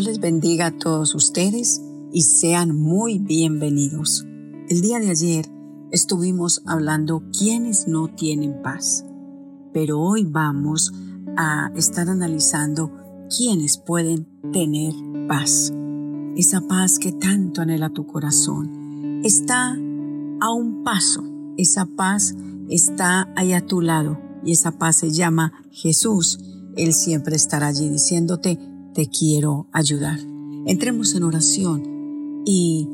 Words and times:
Les 0.00 0.18
bendiga 0.18 0.68
a 0.68 0.70
todos 0.70 1.14
ustedes 1.14 1.82
y 2.10 2.22
sean 2.22 2.74
muy 2.74 3.18
bienvenidos. 3.18 4.24
El 4.70 4.80
día 4.80 4.98
de 4.98 5.10
ayer 5.10 5.44
estuvimos 5.90 6.62
hablando 6.64 7.22
quienes 7.38 7.86
no 7.86 8.08
tienen 8.08 8.62
paz, 8.62 9.04
pero 9.74 10.00
hoy 10.00 10.24
vamos 10.24 10.90
a 11.36 11.70
estar 11.76 12.08
analizando 12.08 12.90
quienes 13.28 13.76
pueden 13.76 14.26
tener 14.52 14.94
paz. 15.28 15.70
Esa 16.34 16.62
paz 16.62 16.98
que 16.98 17.12
tanto 17.12 17.60
anhela 17.60 17.90
tu 17.90 18.06
corazón 18.06 19.20
está 19.22 19.72
a 19.72 20.50
un 20.50 20.82
paso. 20.82 21.22
Esa 21.58 21.84
paz 21.84 22.34
está 22.70 23.30
ahí 23.36 23.52
a 23.52 23.66
tu 23.66 23.82
lado 23.82 24.18
y 24.46 24.52
esa 24.52 24.72
paz 24.72 24.96
se 24.96 25.10
llama 25.10 25.52
Jesús. 25.70 26.40
Él 26.74 26.94
siempre 26.94 27.36
estará 27.36 27.66
allí 27.66 27.90
diciéndote, 27.90 28.69
te 28.94 29.08
quiero 29.08 29.68
ayudar. 29.72 30.18
Entremos 30.66 31.14
en 31.14 31.22
oración 31.22 32.42
y 32.44 32.88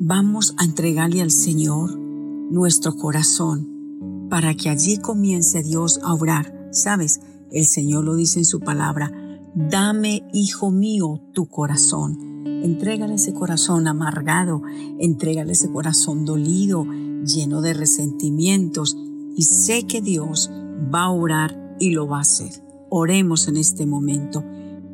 vamos 0.00 0.54
a 0.58 0.64
entregarle 0.64 1.22
al 1.22 1.30
Señor 1.30 1.98
nuestro 1.98 2.96
corazón 2.96 4.28
para 4.30 4.54
que 4.54 4.68
allí 4.68 4.98
comience 4.98 5.62
Dios 5.62 6.00
a 6.02 6.14
obrar. 6.14 6.68
Sabes, 6.72 7.20
el 7.50 7.66
Señor 7.66 8.04
lo 8.04 8.16
dice 8.16 8.40
en 8.40 8.44
su 8.44 8.60
palabra, 8.60 9.12
dame, 9.54 10.28
hijo 10.32 10.70
mío, 10.70 11.20
tu 11.32 11.46
corazón. 11.46 12.18
Entrégale 12.62 13.14
ese 13.14 13.32
corazón 13.32 13.86
amargado, 13.86 14.62
entrégale 14.98 15.52
ese 15.52 15.70
corazón 15.70 16.24
dolido, 16.24 16.86
lleno 17.24 17.60
de 17.60 17.74
resentimientos, 17.74 18.96
y 19.36 19.42
sé 19.42 19.84
que 19.84 20.00
Dios 20.00 20.50
va 20.94 21.04
a 21.04 21.10
orar 21.10 21.76
y 21.78 21.90
lo 21.90 22.06
va 22.06 22.18
a 22.18 22.22
hacer. 22.22 22.62
Oremos 22.88 23.48
en 23.48 23.56
este 23.56 23.86
momento. 23.86 24.42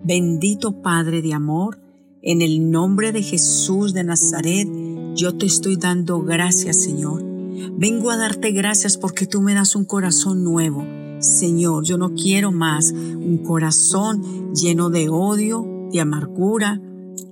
Bendito 0.05 0.83
Padre 0.83 1.23
de 1.23 1.33
amor, 1.33 1.79
en 2.23 2.43
el 2.43 2.73
nombre 2.73 3.13
de 3.13 3.23
Jesús 3.23 3.95
de 3.95 4.03
Nazaret, 4.03 4.69
yo 5.15 5.37
te 5.37 5.47
estoy 5.47 5.77
dando 5.77 6.23
gracias, 6.23 6.83
Señor. 6.83 7.23
Vengo 7.79 8.11
a 8.11 8.17
darte 8.17 8.51
gracias 8.51 8.99
porque 8.99 9.29
tú 9.29 9.43
me 9.43 9.55
das 9.55 9.77
un 9.77 9.85
corazón 9.85 10.43
nuevo. 10.43 10.85
Señor, 11.21 11.85
yo 11.85 11.99
no 11.99 12.15
quiero 12.15 12.51
más 12.51 12.91
un 12.91 13.45
corazón 13.45 14.53
lleno 14.53 14.91
de 14.91 15.09
odio, 15.09 15.65
de 15.93 16.01
amargura, 16.01 16.83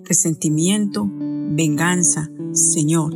resentimiento, 0.04 1.10
venganza. 1.12 2.30
Señor, 2.52 3.12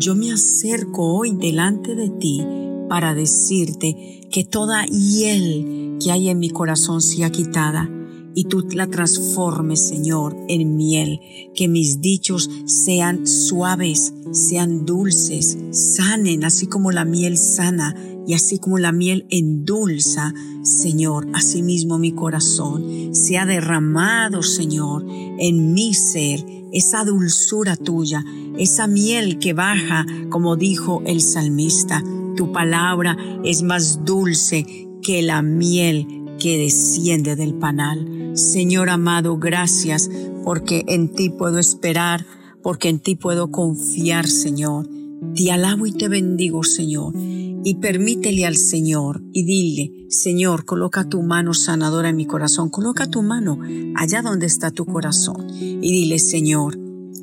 yo 0.00 0.16
me 0.16 0.32
acerco 0.32 1.14
hoy 1.14 1.30
delante 1.30 1.94
de 1.94 2.10
ti 2.10 2.44
para 2.88 3.14
decirte 3.14 4.26
que 4.32 4.42
toda 4.42 4.84
hiel 4.86 5.96
que 6.02 6.10
hay 6.10 6.28
en 6.28 6.40
mi 6.40 6.50
corazón 6.50 7.00
sea 7.00 7.30
quitada 7.30 7.88
y 8.36 8.44
tú 8.44 8.66
la 8.72 8.86
transformes, 8.86 9.80
Señor, 9.80 10.36
en 10.46 10.76
miel, 10.76 11.20
que 11.54 11.68
mis 11.68 12.02
dichos 12.02 12.50
sean 12.66 13.26
suaves, 13.26 14.12
sean 14.30 14.84
dulces, 14.84 15.56
sanen, 15.70 16.44
así 16.44 16.66
como 16.66 16.92
la 16.92 17.06
miel 17.06 17.38
sana 17.38 17.96
y 18.26 18.34
así 18.34 18.58
como 18.58 18.78
la 18.78 18.92
miel 18.92 19.26
endulza, 19.30 20.34
Señor, 20.62 21.26
asimismo 21.32 21.98
mi 21.98 22.12
corazón 22.12 23.14
sea 23.14 23.46
derramado, 23.46 24.42
Señor, 24.42 25.06
en 25.38 25.72
mi 25.72 25.94
ser, 25.94 26.44
esa 26.74 27.04
dulzura 27.04 27.74
tuya, 27.74 28.22
esa 28.58 28.86
miel 28.86 29.38
que 29.38 29.54
baja, 29.54 30.04
como 30.28 30.56
dijo 30.56 31.02
el 31.06 31.22
salmista. 31.22 32.02
Tu 32.36 32.52
palabra 32.52 33.16
es 33.44 33.62
más 33.62 34.04
dulce 34.04 34.66
que 35.00 35.22
la 35.22 35.40
miel 35.40 36.06
que 36.38 36.58
desciende 36.58 37.36
del 37.36 37.54
panal. 37.54 38.25
Señor 38.36 38.90
amado, 38.90 39.38
gracias 39.38 40.10
porque 40.44 40.84
en 40.88 41.10
ti 41.10 41.30
puedo 41.30 41.58
esperar, 41.58 42.26
porque 42.62 42.90
en 42.90 43.00
ti 43.00 43.16
puedo 43.16 43.50
confiar, 43.50 44.28
Señor. 44.28 44.86
Te 45.34 45.50
alabo 45.50 45.86
y 45.86 45.92
te 45.92 46.08
bendigo, 46.08 46.62
Señor. 46.62 47.14
Y 47.16 47.76
permítele 47.76 48.44
al 48.44 48.56
Señor 48.56 49.22
y 49.32 49.44
dile, 49.44 50.06
Señor, 50.10 50.66
coloca 50.66 51.08
tu 51.08 51.22
mano 51.22 51.54
sanadora 51.54 52.10
en 52.10 52.16
mi 52.16 52.26
corazón, 52.26 52.68
coloca 52.68 53.06
tu 53.06 53.22
mano 53.22 53.58
allá 53.96 54.20
donde 54.20 54.44
está 54.44 54.70
tu 54.70 54.84
corazón. 54.84 55.46
Y 55.58 55.90
dile, 55.90 56.18
Señor, 56.18 56.78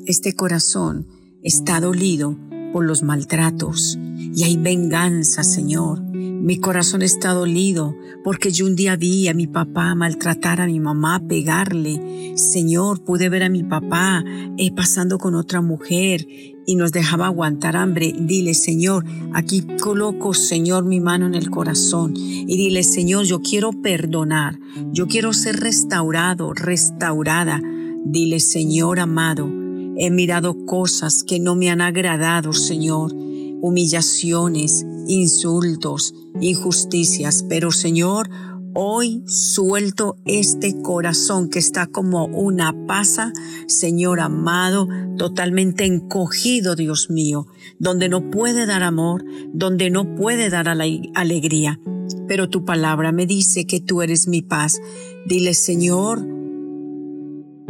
este 0.06 0.34
corazón 0.34 1.06
está 1.44 1.80
dolido 1.80 2.36
por 2.72 2.84
los 2.84 3.04
maltratos 3.04 3.96
y 4.16 4.42
hay 4.42 4.56
venganza, 4.56 5.44
Señor. 5.44 6.02
Mi 6.44 6.58
corazón 6.58 7.00
está 7.00 7.32
dolido 7.32 7.96
porque 8.22 8.50
yo 8.50 8.66
un 8.66 8.76
día 8.76 8.96
vi 8.96 9.28
a 9.28 9.34
mi 9.34 9.46
papá 9.46 9.94
maltratar 9.94 10.60
a 10.60 10.66
mi 10.66 10.78
mamá, 10.78 11.26
pegarle. 11.26 12.34
Señor, 12.36 13.02
pude 13.02 13.30
ver 13.30 13.44
a 13.44 13.48
mi 13.48 13.62
papá 13.62 14.22
eh, 14.58 14.70
pasando 14.70 15.16
con 15.16 15.36
otra 15.36 15.62
mujer 15.62 16.26
y 16.66 16.76
nos 16.76 16.92
dejaba 16.92 17.28
aguantar 17.28 17.76
hambre. 17.76 18.12
Dile, 18.14 18.52
Señor, 18.52 19.06
aquí 19.32 19.66
coloco, 19.80 20.34
Señor, 20.34 20.84
mi 20.84 21.00
mano 21.00 21.26
en 21.28 21.34
el 21.34 21.48
corazón. 21.48 22.12
Y 22.14 22.58
dile, 22.58 22.82
Señor, 22.82 23.24
yo 23.24 23.40
quiero 23.40 23.72
perdonar. 23.72 24.58
Yo 24.92 25.06
quiero 25.06 25.32
ser 25.32 25.60
restaurado, 25.60 26.52
restaurada. 26.52 27.62
Dile, 28.04 28.38
Señor 28.38 29.00
amado, 29.00 29.50
he 29.96 30.10
mirado 30.10 30.66
cosas 30.66 31.24
que 31.24 31.40
no 31.40 31.54
me 31.54 31.70
han 31.70 31.80
agradado, 31.80 32.52
Señor. 32.52 33.14
Humillaciones, 33.14 34.84
insultos, 35.08 36.12
injusticias, 36.40 37.44
pero 37.48 37.70
Señor, 37.70 38.28
hoy 38.74 39.22
suelto 39.26 40.16
este 40.24 40.82
corazón 40.82 41.48
que 41.48 41.58
está 41.58 41.86
como 41.86 42.26
una 42.26 42.86
pasa, 42.86 43.32
Señor 43.66 44.20
amado, 44.20 44.88
totalmente 45.16 45.84
encogido, 45.84 46.74
Dios 46.74 47.08
mío, 47.10 47.46
donde 47.78 48.08
no 48.08 48.30
puede 48.30 48.66
dar 48.66 48.82
amor, 48.82 49.24
donde 49.52 49.90
no 49.90 50.14
puede 50.16 50.50
dar 50.50 50.68
alegría. 50.68 51.80
Pero 52.26 52.48
tu 52.48 52.64
palabra 52.64 53.12
me 53.12 53.26
dice 53.26 53.66
que 53.66 53.80
tú 53.80 54.02
eres 54.02 54.28
mi 54.28 54.42
paz. 54.42 54.80
Dile, 55.26 55.54
Señor, 55.54 56.26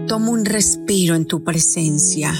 tomo 0.06 0.32
un 0.32 0.44
respiro 0.44 1.14
en 1.14 1.26
tu 1.26 1.44
presencia 1.44 2.32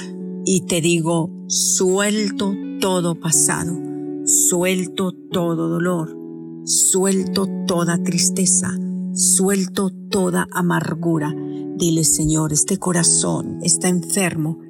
y 0.45 0.63
te 0.63 0.81
digo, 0.81 1.31
suelto 1.49 2.55
todo 2.81 3.15
pasado 3.15 3.94
Suelto 4.27 5.13
todo 5.13 5.69
dolor, 5.69 6.17
suelto 6.65 7.47
toda 7.67 8.03
tristeza, 8.03 8.71
suelto 9.13 9.91
toda 10.09 10.49
amargura. 10.51 11.31
Dile, 11.77 12.05
Señor, 12.05 12.55
este 12.55 12.79
corazón 12.79 13.59
está 13.61 13.91
enfermo. 13.91 14.61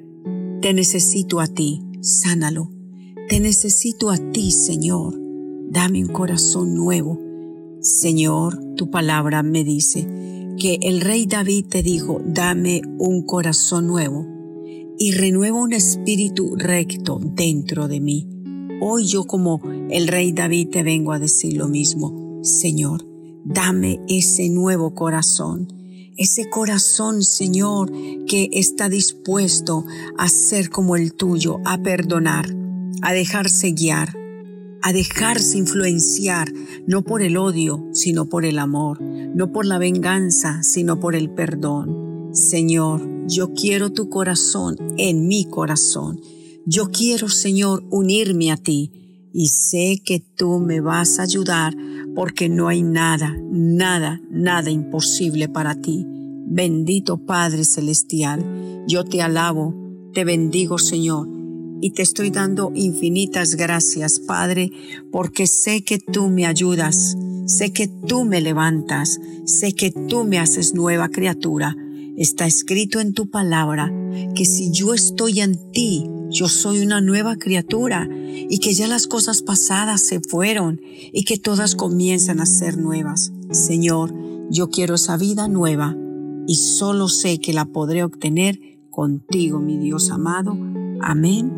Te 0.61 0.73
necesito 0.73 1.39
a 1.39 1.47
ti, 1.47 1.81
sánalo. 2.01 2.69
Te 3.29 3.39
necesito 3.39 4.09
a 4.09 4.17
ti, 4.17 4.51
Señor. 4.51 5.17
Dame 5.69 6.03
un 6.03 6.11
corazón 6.11 6.75
nuevo. 6.75 7.17
Señor, 7.79 8.59
tu 8.75 8.91
palabra 8.91 9.41
me 9.41 9.63
dice 9.63 10.05
que 10.59 10.79
el 10.81 10.99
rey 10.99 11.27
David 11.27 11.67
te 11.69 11.81
dijo, 11.81 12.19
dame 12.25 12.81
un 12.99 13.25
corazón 13.25 13.87
nuevo 13.87 14.27
y 14.99 15.13
renueva 15.13 15.61
un 15.61 15.71
espíritu 15.71 16.57
recto 16.57 17.21
dentro 17.23 17.87
de 17.87 18.01
mí. 18.01 18.34
Hoy 18.81 19.05
yo 19.05 19.23
como 19.23 19.61
el 19.89 20.07
rey 20.07 20.33
David 20.33 20.69
te 20.69 20.83
vengo 20.83 21.13
a 21.13 21.19
decir 21.19 21.55
lo 21.55 21.69
mismo. 21.69 22.41
Señor, 22.43 23.05
dame 23.45 24.01
ese 24.09 24.49
nuevo 24.49 24.93
corazón. 24.93 25.67
Ese 26.17 26.49
corazón, 26.49 27.23
Señor, 27.23 27.91
que 28.27 28.49
está 28.51 28.89
dispuesto 28.89 29.85
a 30.17 30.27
ser 30.27 30.69
como 30.69 30.97
el 30.97 31.13
tuyo, 31.13 31.59
a 31.63 31.77
perdonar, 31.77 32.53
a 33.01 33.13
dejarse 33.13 33.71
guiar, 33.71 34.13
a 34.81 34.91
dejarse 34.91 35.57
influenciar, 35.57 36.51
no 36.85 37.01
por 37.03 37.21
el 37.21 37.37
odio, 37.37 37.85
sino 37.93 38.27
por 38.27 38.43
el 38.45 38.59
amor, 38.59 39.01
no 39.01 39.51
por 39.53 39.65
la 39.65 39.77
venganza, 39.77 40.63
sino 40.63 40.99
por 40.99 41.15
el 41.15 41.29
perdón. 41.29 42.29
Señor, 42.33 43.27
yo 43.27 43.53
quiero 43.53 43.91
tu 43.91 44.09
corazón 44.09 44.75
en 44.97 45.27
mi 45.27 45.45
corazón 45.45 46.19
yo 46.65 46.89
quiero, 46.91 47.29
Señor, 47.29 47.83
unirme 47.91 48.51
a 48.51 48.57
ti 48.57 49.29
y 49.33 49.49
sé 49.49 50.01
que 50.03 50.19
tú 50.19 50.59
me 50.59 50.81
vas 50.81 51.19
a 51.19 51.23
ayudar 51.23 51.75
porque 52.15 52.49
no 52.49 52.69
hay 52.69 52.81
nada, 52.81 53.37
nada, 53.51 54.21
nada 54.31 54.71
imposible 54.71 55.47
para 55.47 55.75
ti. 55.79 56.05
Bendito 56.47 57.17
Padre 57.17 57.65
Celestial, 57.65 58.83
yo 58.87 59.03
te 59.03 59.21
alabo, 59.21 59.75
te 60.13 60.23
bendigo, 60.23 60.77
Señor, 60.79 61.27
y 61.81 61.91
te 61.91 62.01
estoy 62.01 62.31
dando 62.31 62.71
infinitas 62.73 63.55
gracias, 63.55 64.19
Padre, 64.19 64.71
porque 65.11 65.45
sé 65.45 65.83
que 65.83 65.99
tú 65.99 66.29
me 66.29 66.45
ayudas, 66.45 67.15
sé 67.45 67.73
que 67.73 67.87
tú 67.87 68.23
me 68.23 68.41
levantas, 68.41 69.19
sé 69.45 69.73
que 69.73 69.91
tú 69.91 70.23
me 70.23 70.39
haces 70.39 70.73
nueva 70.73 71.09
criatura. 71.09 71.75
Está 72.17 72.47
escrito 72.47 73.01
en 73.01 73.13
tu 73.13 73.29
palabra 73.29 73.91
que 74.33 74.45
si 74.45 74.71
yo 74.71 74.93
estoy 74.93 75.41
en 75.41 75.71
ti, 75.71 76.09
yo 76.35 76.49
soy 76.49 76.81
una 76.81 76.99
nueva 76.99 77.37
criatura 77.37 78.09
y 78.11 78.59
que 78.59 78.73
ya 78.73 78.89
las 78.89 79.07
cosas 79.07 79.41
pasadas 79.41 80.01
se 80.01 80.19
fueron 80.19 80.81
y 81.13 81.23
que 81.23 81.37
todas 81.37 81.75
comienzan 81.75 82.41
a 82.41 82.45
ser 82.45 82.77
nuevas. 82.77 83.31
Señor, 83.51 84.13
yo 84.49 84.69
quiero 84.69 84.95
esa 84.95 85.17
vida 85.17 85.47
nueva. 85.47 85.95
y 86.47 86.57
solo 86.57 87.07
sé 87.07 87.39
que 87.39 87.53
la 87.53 87.65
podré 87.65 88.03
obtener 88.03 88.59
contigo, 88.91 89.59
mi 89.59 89.79
Dios 89.79 90.11
amado. 90.11 90.55
Amén 91.01 91.51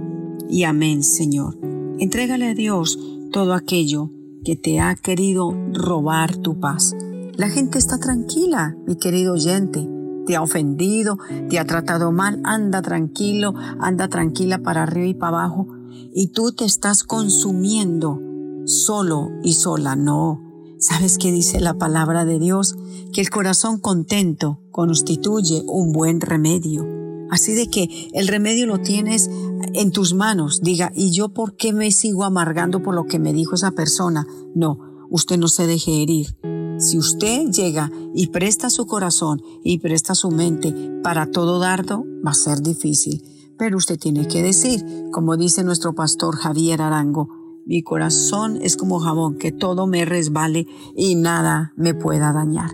y 0.50 0.64
amén, 0.64 1.04
Señor. 1.04 1.60
Entrégale 2.00 2.48
a 2.48 2.54
Dios 2.54 2.98
todo 3.34 3.54
aquello 3.54 4.12
que 4.46 4.56
te 4.56 4.80
ha 4.80 4.96
querido 4.96 5.52
robar 5.74 6.38
tu 6.38 6.62
paz. 6.62 6.96
La 7.36 7.50
gente 7.50 7.80
está 7.80 7.98
tranquila, 7.98 8.78
mi 8.88 8.96
querido 8.96 9.34
oyente. 9.34 9.97
Te 10.28 10.36
ha 10.36 10.42
ofendido, 10.42 11.18
te 11.50 11.58
ha 11.58 11.66
tratado 11.66 12.12
mal, 12.12 12.42
anda 12.44 12.82
tranquilo, 12.82 13.54
anda 13.80 14.10
tranquila 14.10 14.60
para 14.60 14.84
arriba 14.84 15.08
y 15.08 15.14
para 15.14 15.38
abajo. 15.40 15.68
Y 16.14 16.28
tú 16.28 16.52
te 16.52 16.66
estás 16.66 17.04
consumiendo 17.04 18.20
solo 18.66 19.32
y 19.42 19.54
sola. 19.54 19.96
No. 19.96 20.44
¿Sabes 20.80 21.18
qué 21.18 21.32
dice 21.32 21.60
la 21.60 21.76
palabra 21.76 22.26
de 22.26 22.38
Dios? 22.40 22.76
Que 23.14 23.22
el 23.22 23.30
corazón 23.30 23.80
contento 23.80 24.60
constituye 24.72 25.64
un 25.66 25.92
buen 25.92 26.22
remedio. 26.22 26.86
Así 27.30 27.54
de 27.54 27.70
que 27.70 28.10
el 28.14 28.28
remedio 28.28 28.68
lo 28.68 28.80
tienes 28.80 29.30
en 29.74 29.92
tus 29.92 30.14
manos. 30.14 30.62
Diga, 30.62 30.92
¿y 30.96 31.12
yo 31.12 31.30
por 31.30 31.56
qué 31.56 31.74
me 31.74 31.92
sigo 31.92 32.26
amargando 32.26 32.84
por 32.84 32.94
lo 32.94 33.06
que 33.06 33.20
me 33.20 33.34
dijo 33.34 33.56
esa 33.56 33.72
persona? 33.72 34.28
No, 34.54 35.08
usted 35.10 35.38
no 35.38 35.48
se 35.48 35.68
deje 35.68 36.02
herir. 36.02 36.38
Si 36.80 36.98
usted 36.98 37.50
llega 37.50 37.92
y 38.14 38.28
presta 38.28 38.70
su 38.70 38.86
corazón 38.86 39.42
y 39.64 39.80
presta 39.80 40.14
su 40.14 40.30
mente 40.30 40.74
para 41.04 41.32
todo 41.32 41.60
dardo, 41.60 42.06
va 42.26 42.32
a 42.32 42.36
ser 42.36 42.62
difícil. 42.62 43.24
Pero 43.58 43.78
usted 43.78 43.98
tiene 43.98 44.28
que 44.28 44.44
decir, 44.44 44.86
como 45.12 45.38
dice 45.38 45.64
nuestro 45.64 45.96
pastor 45.96 46.36
Javier 46.36 46.82
Arango, 46.82 47.30
mi 47.66 47.82
corazón 47.82 48.60
es 48.62 48.78
como 48.78 49.00
jabón, 49.00 49.38
que 49.38 49.52
todo 49.52 49.88
me 49.88 50.06
resbale 50.06 50.68
y 50.96 51.16
nada 51.16 51.74
me 51.76 51.94
pueda 51.96 52.32
dañar. 52.32 52.72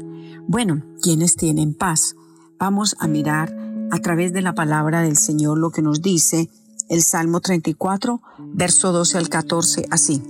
Bueno, 0.47 0.83
¿quiénes 1.01 1.35
tienen 1.35 1.73
paz? 1.73 2.15
Vamos 2.59 2.95
a 2.99 3.07
mirar 3.07 3.55
a 3.89 3.99
través 3.99 4.33
de 4.33 4.41
la 4.41 4.53
palabra 4.53 5.01
del 5.01 5.15
Señor 5.15 5.57
lo 5.57 5.71
que 5.71 5.81
nos 5.81 6.01
dice 6.01 6.49
el 6.89 7.01
Salmo 7.01 7.39
34, 7.39 8.21
verso 8.53 8.91
12 8.91 9.17
al 9.17 9.29
14, 9.29 9.87
así. 9.89 10.21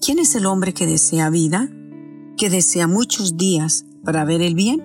¿Quién 0.00 0.20
es 0.20 0.34
el 0.36 0.46
hombre 0.46 0.72
que 0.72 0.86
desea 0.86 1.28
vida? 1.28 1.68
Que 2.38 2.48
desea 2.48 2.86
muchos 2.86 3.36
días 3.36 3.84
para 4.04 4.24
ver 4.24 4.40
el 4.40 4.54
bien? 4.54 4.80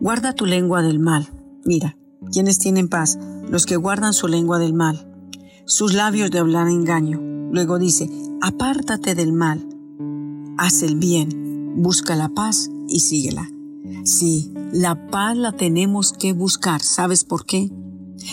Guarda 0.00 0.34
tu 0.34 0.46
lengua 0.46 0.82
del 0.82 1.00
mal. 1.00 1.28
Mira, 1.64 1.96
quienes 2.30 2.60
tienen 2.60 2.88
paz, 2.88 3.18
los 3.48 3.66
que 3.66 3.76
guardan 3.76 4.12
su 4.12 4.28
lengua 4.28 4.60
del 4.60 4.74
mal, 4.74 5.10
sus 5.64 5.94
labios 5.94 6.30
de 6.30 6.38
hablar 6.38 6.68
engaño. 6.68 7.20
Luego 7.50 7.78
dice, 7.78 8.08
apártate 8.42 9.14
del 9.14 9.32
mal, 9.32 9.66
haz 10.58 10.82
el 10.82 10.96
bien, 10.96 11.82
busca 11.82 12.14
la 12.14 12.28
paz 12.28 12.70
y 12.86 13.00
síguela. 13.00 13.50
Sí, 14.04 14.52
la 14.72 15.08
paz 15.08 15.36
la 15.36 15.52
tenemos 15.52 16.12
que 16.12 16.32
buscar. 16.34 16.82
¿Sabes 16.82 17.24
por 17.24 17.46
qué? 17.46 17.70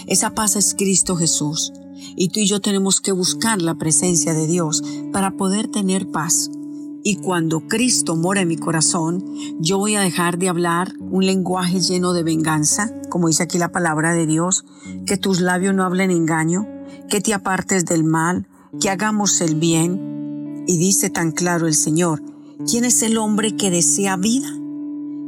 Esa 0.07 0.35
paz 0.35 0.55
es 0.55 0.75
Cristo 0.75 1.15
Jesús. 1.15 1.71
Y 2.17 2.29
tú 2.29 2.41
y 2.41 2.45
yo 2.45 2.59
tenemos 2.59 2.99
que 2.99 3.13
buscar 3.13 3.61
la 3.61 3.75
presencia 3.75 4.33
de 4.33 4.47
Dios 4.47 4.83
para 5.13 5.37
poder 5.37 5.69
tener 5.69 6.11
paz. 6.11 6.49
Y 7.07 7.17
cuando 7.17 7.67
Cristo 7.67 8.15
mora 8.15 8.41
en 8.41 8.47
mi 8.47 8.57
corazón, 8.57 9.23
yo 9.59 9.77
voy 9.77 9.93
a 9.93 10.01
dejar 10.01 10.39
de 10.39 10.49
hablar 10.49 10.91
un 10.99 11.23
lenguaje 11.23 11.79
lleno 11.79 12.13
de 12.13 12.23
venganza, 12.23 12.91
como 13.11 13.27
dice 13.27 13.43
aquí 13.43 13.59
la 13.59 13.71
palabra 13.71 14.15
de 14.15 14.25
Dios, 14.25 14.65
que 15.05 15.15
tus 15.15 15.39
labios 15.39 15.75
no 15.75 15.83
hablen 15.83 16.09
engaño, 16.09 16.67
que 17.07 17.21
te 17.21 17.35
apartes 17.35 17.85
del 17.85 18.05
mal, 18.05 18.47
que 18.81 18.89
hagamos 18.89 19.39
el 19.41 19.53
bien. 19.53 20.63
Y 20.65 20.79
dice 20.79 21.11
tan 21.11 21.31
claro 21.31 21.67
el 21.67 21.75
Señor, 21.75 22.23
¿quién 22.67 22.85
es 22.85 23.03
el 23.03 23.19
hombre 23.19 23.55
que 23.55 23.69
desea 23.69 24.17
vida? 24.17 24.49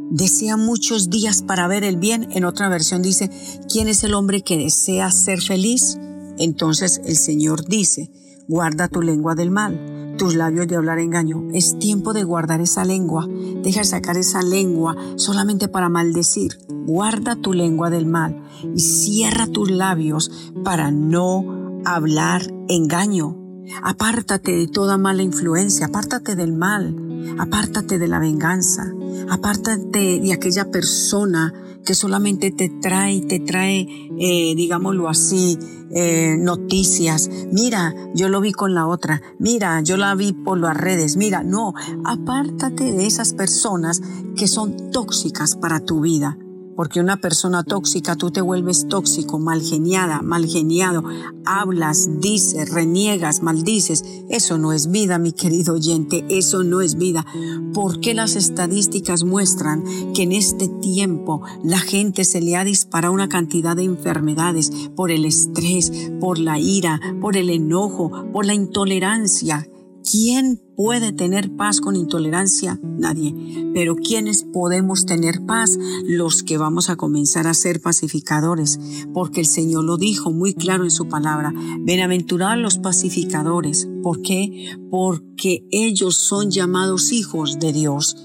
Desea 0.09 0.57
muchos 0.57 1.12
días 1.12 1.44
para 1.44 1.68
ver 1.68 1.83
el 1.83 1.97
bien. 1.97 2.27
En 2.31 2.45
otra 2.45 2.69
versión 2.69 3.03
dice, 3.03 3.30
¿quién 3.71 3.88
es 3.88 4.03
el 4.03 4.15
hombre 4.15 4.41
que 4.41 4.57
desea 4.57 5.12
ser 5.12 5.41
feliz? 5.41 6.00
Entonces 6.39 7.01
el 7.06 7.18
Señor 7.18 7.68
dice, 7.68 8.09
guarda 8.47 8.88
tu 8.88 9.03
lengua 9.03 9.35
del 9.35 9.51
mal 9.51 9.97
tus 10.18 10.36
labios 10.36 10.68
de 10.68 10.75
hablar 10.75 11.00
engaño. 11.00 11.48
Es 11.54 11.78
tiempo 11.80 12.14
de 12.14 12.24
guardar 12.24 12.60
esa 12.60 12.84
lengua. 12.84 13.28
Deja 13.64 13.81
de 13.81 13.86
sacar 13.86 14.18
esa 14.18 14.42
lengua 14.42 14.96
solamente 15.16 15.68
para 15.68 15.90
maldecir. 15.90 16.60
Guarda 16.86 17.36
tu 17.36 17.54
lengua 17.54 17.90
del 17.90 18.06
mal 18.06 18.44
y 18.75 18.80
cierra 18.80 19.48
tus 19.48 19.72
labios 19.72 20.52
para 20.64 20.92
no 20.92 21.81
hablar 21.86 22.42
engaño. 22.68 23.38
Apártate 23.84 24.54
de 24.54 24.68
toda 24.68 24.98
mala 24.98 25.24
influencia, 25.24 25.88
apártate 25.88 26.36
del 26.36 26.54
mal, 26.54 26.96
apártate 27.38 28.00
de 28.00 28.08
la 28.08 28.19
venganza, 28.19 28.94
apártate 29.30 30.19
de 30.19 30.34
aquella 30.34 30.72
persona 30.72 31.54
que 31.88 31.95
solamente 31.95 32.51
te 32.51 32.68
trae, 32.68 33.22
te 33.22 33.39
trae, 33.39 33.88
eh, 34.19 34.54
digámoslo 34.57 35.07
así, 35.07 35.57
eh, 35.89 36.36
noticias. 36.38 37.30
Mira, 37.50 37.95
yo 38.13 38.28
lo 38.28 38.42
vi 38.42 38.51
con 38.51 38.74
la 38.74 38.88
otra. 38.88 39.22
Mira, 39.39 39.80
yo 39.80 39.95
la 39.95 40.13
vi 40.13 40.34
por 40.34 40.57
las 40.57 40.75
redes. 40.75 41.16
Mira, 41.16 41.44
no, 41.44 41.74
apártate 42.04 42.92
de 42.92 43.07
esas 43.07 43.34
personas 43.34 44.01
que 44.36 44.50
son 44.50 44.92
tóxicas 44.92 45.56
para 45.56 45.80
tu 45.80 46.01
vida 46.01 46.38
porque 46.77 47.00
una 47.00 47.18
persona 47.18 47.63
tóxica 47.63 48.15
tú 48.15 48.29
te 48.29 48.39
vuelves 48.39 48.88
tóxico, 48.88 49.39
mal 49.39 49.62
geniada, 49.63 50.21
mal 50.21 50.45
geniado, 50.45 51.03
hablas, 51.44 52.21
dices, 52.21 52.69
reniegas, 52.69 53.41
maldices. 53.41 54.03
Eso 54.29 54.59
no 54.59 54.71
es 54.71 54.91
vida, 54.91 55.18
mi 55.18 55.31
querido 55.31 55.74
oyente, 55.74 56.24
eso 56.29 56.63
no 56.63 56.81
es 56.81 56.95
vida. 56.95 57.25
Porque 57.74 58.13
las 58.13 58.35
estadísticas 58.35 59.24
muestran 59.24 59.83
que 60.13 60.21
en 60.21 60.31
este 60.31 60.68
tiempo 60.68 61.41
la 61.63 61.79
gente 61.79 62.24
se 62.24 62.41
le 62.41 62.56
ha 62.56 62.63
disparado 62.63 63.12
una 63.12 63.27
cantidad 63.27 63.75
de 63.75 63.83
enfermedades 63.83 64.71
por 64.95 65.09
el 65.09 65.25
estrés, 65.25 66.12
por 66.19 66.38
la 66.38 66.59
ira, 66.59 67.01
por 67.19 67.38
el 67.38 67.50
enojo, 67.50 68.12
por 68.31 68.45
la 68.45 68.53
intolerancia? 68.53 69.68
¿Quién 70.09 70.62
puede 70.77 71.12
tener 71.12 71.54
paz 71.57 71.81
con 71.81 71.98
intolerancia? 71.98 72.80
Nadie. 72.81 73.36
Pero 73.74 73.98
¿quiénes 73.98 74.44
podemos 74.44 75.06
tener 75.06 75.45
paz? 75.45 75.77
Los 76.06 76.44
que 76.44 76.57
vamos 76.57 76.89
a 76.89 76.95
comenzar 76.95 77.45
a 77.45 77.54
ser 77.54 77.81
pacificadores, 77.81 78.80
porque 79.14 79.42
el 79.42 79.45
Señor 79.45 79.83
lo 79.83 79.97
dijo 79.97 80.31
muy 80.31 80.54
claro 80.54 80.85
en 80.85 80.92
su 80.92 81.09
palabra. 81.09 81.54
Bienaventurados 81.81 82.57
los 82.57 82.78
pacificadores. 82.78 83.90
¿Por 84.02 84.21
qué? 84.21 84.78
Porque 84.90 85.68
ellos 85.71 86.16
son 86.16 86.52
llamados 86.52 87.11
hijos 87.11 87.59
de 87.59 87.73
Dios. 87.73 88.16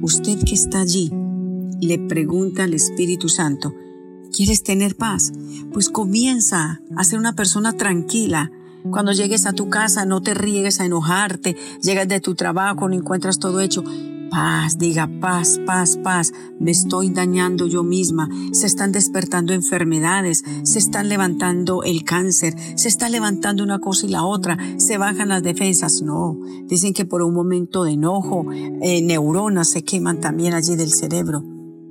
Usted 0.00 0.44
que 0.44 0.54
está 0.54 0.82
allí, 0.82 1.10
le 1.80 1.98
pregunta 1.98 2.64
al 2.64 2.74
Espíritu 2.74 3.28
Santo, 3.28 3.74
¿quieres 4.32 4.62
tener 4.62 4.94
paz? 4.94 5.32
Pues 5.72 5.88
comienza 5.88 6.82
a 6.96 7.02
ser 7.02 7.18
una 7.18 7.34
persona 7.34 7.72
tranquila 7.72 8.52
cuando 8.90 9.12
llegues 9.12 9.46
a 9.46 9.52
tu 9.52 9.70
casa, 9.70 10.04
no 10.04 10.20
te 10.20 10.34
riegues 10.34 10.80
a 10.80 10.84
enojarte. 10.84 11.56
Llegas 11.82 12.06
de 12.06 12.20
tu 12.20 12.34
trabajo, 12.34 12.88
no 12.88 12.94
encuentras 12.94 13.38
todo 13.38 13.60
hecho. 13.60 13.82
Paz, 14.30 14.78
diga 14.78 15.08
paz, 15.20 15.60
paz, 15.64 15.96
paz. 15.96 16.32
Me 16.58 16.70
estoy 16.70 17.10
dañando 17.10 17.66
yo 17.66 17.82
misma. 17.82 18.28
Se 18.52 18.66
están 18.66 18.92
despertando 18.92 19.52
enfermedades, 19.52 20.44
se 20.64 20.78
están 20.78 21.08
levantando 21.08 21.82
el 21.82 22.04
cáncer, 22.04 22.54
se 22.76 22.88
está 22.88 23.08
levantando 23.08 23.62
una 23.62 23.78
cosa 23.78 24.06
y 24.06 24.10
la 24.10 24.24
otra, 24.24 24.58
se 24.76 24.98
bajan 24.98 25.28
las 25.28 25.42
defensas. 25.42 26.02
No, 26.02 26.36
dicen 26.66 26.92
que 26.92 27.04
por 27.04 27.22
un 27.22 27.32
momento 27.32 27.84
de 27.84 27.92
enojo, 27.92 28.46
eh, 28.52 29.02
neuronas 29.02 29.70
se 29.70 29.82
queman 29.82 30.20
también 30.20 30.52
allí 30.52 30.76
del 30.76 30.92
cerebro. 30.92 31.42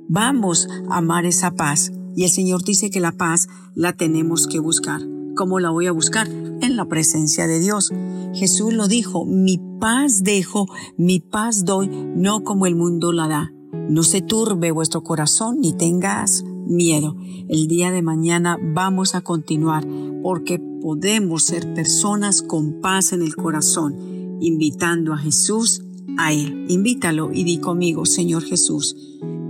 Vamos 0.08 0.68
a 0.90 0.98
amar 0.98 1.26
esa 1.26 1.50
paz. 1.52 1.92
Y 2.14 2.22
el 2.22 2.30
Señor 2.30 2.62
dice 2.62 2.90
que 2.90 3.00
la 3.00 3.10
paz 3.10 3.48
la 3.74 3.94
tenemos 3.94 4.46
que 4.46 4.60
buscar. 4.60 5.00
¿Cómo 5.34 5.58
la 5.58 5.70
voy 5.70 5.88
a 5.88 5.92
buscar? 5.92 6.28
La 6.74 6.86
presencia 6.86 7.46
de 7.46 7.60
Dios. 7.60 7.92
Jesús 8.34 8.72
lo 8.74 8.88
dijo, 8.88 9.24
mi 9.24 9.60
paz 9.80 10.24
dejo, 10.24 10.66
mi 10.96 11.20
paz 11.20 11.64
doy, 11.64 11.88
no 11.88 12.42
como 12.42 12.66
el 12.66 12.74
mundo 12.74 13.12
la 13.12 13.28
da. 13.28 13.52
No 13.88 14.02
se 14.02 14.22
turbe 14.22 14.72
vuestro 14.72 15.02
corazón 15.02 15.60
ni 15.60 15.72
tengas 15.72 16.44
miedo. 16.66 17.16
El 17.48 17.68
día 17.68 17.90
de 17.90 18.02
mañana 18.02 18.58
vamos 18.60 19.14
a 19.14 19.20
continuar 19.20 19.86
porque 20.22 20.58
podemos 20.58 21.44
ser 21.44 21.74
personas 21.74 22.42
con 22.42 22.80
paz 22.80 23.12
en 23.12 23.22
el 23.22 23.36
corazón, 23.36 24.38
invitando 24.40 25.12
a 25.12 25.18
Jesús 25.18 25.84
a 26.16 26.32
Él. 26.32 26.66
Invítalo 26.68 27.30
y 27.32 27.44
di 27.44 27.58
conmigo, 27.58 28.04
Señor 28.06 28.42
Jesús, 28.42 28.96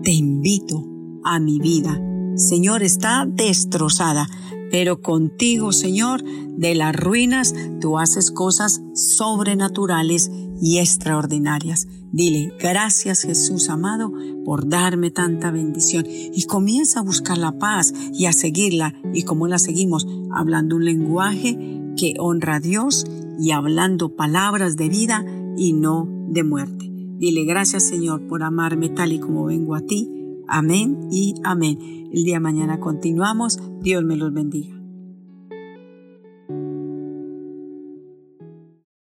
te 0.03 0.13
invito 0.13 0.85
a 1.25 1.39
mi 1.41 1.59
vida. 1.59 2.01
Señor, 2.37 2.83
está 2.83 3.27
destrozada 3.27 4.29
pero 4.75 5.01
contigo, 5.01 5.71
Señor, 5.71 6.25
de 6.25 6.75
las 6.75 6.97
ruinas 6.97 7.55
tú 7.81 7.97
haces 7.97 8.33
cosas 8.33 8.83
sobrenaturales 8.93 10.33
y 10.61 10.79
extraordinarias. 10.79 11.87
Dile, 12.11 12.53
gracias 12.59 13.23
Jesús 13.23 13.71
amado 13.71 14.13
por 14.45 14.69
darme 14.69 15.13
tanta 15.13 15.53
bendición. 15.53 16.07
Y 16.09 16.47
comienza 16.47 16.99
a 16.99 17.03
buscar 17.05 17.39
la 17.39 17.57
paz 17.57 17.95
y 18.13 18.27
a 18.27 18.33
seguirla. 18.33 18.95
¿Y 19.13 19.23
cómo 19.23 19.47
la 19.47 19.61
seguimos? 19.61 20.09
Hablando 20.33 20.75
un 20.75 20.87
lenguaje 20.87 21.57
que 21.97 22.15
honra 22.19 22.57
a 22.57 22.61
Dios 22.61 23.05
y 23.39 23.53
hablando 23.53 24.17
palabras 24.17 24.77
de 24.77 24.89
vida 24.89 25.25
y 25.57 25.73
no 25.73 26.09
de 26.31 26.43
muerte. 26.43 26.91
Dile, 26.91 27.45
gracias 27.45 27.85
Señor 27.85 28.27
por 28.27 28.43
amarme 28.43 28.89
tal 28.89 29.13
y 29.13 29.21
como 29.21 29.45
vengo 29.45 29.77
a 29.77 29.83
ti 29.83 30.14
Amén 30.49 31.09
y 31.11 31.35
amén. 31.43 32.09
El 32.13 32.25
día 32.25 32.41
mañana 32.41 32.81
continuamos. 32.81 33.59
Dios 33.81 34.05
me 34.05 34.17
los 34.17 34.33
bendiga. 34.33 34.74